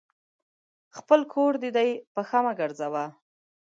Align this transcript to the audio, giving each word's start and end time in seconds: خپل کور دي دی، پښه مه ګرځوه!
خپل 0.97 1.19
کور 1.33 1.53
دي 1.61 1.69
دی، 1.77 1.89
پښه 2.13 2.39
مه 2.45 2.53
ګرځوه! 2.59 3.05